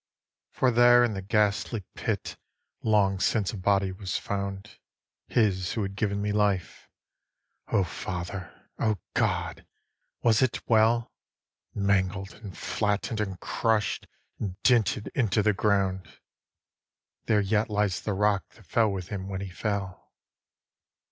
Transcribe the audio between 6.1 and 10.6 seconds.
me life O father! O God! was it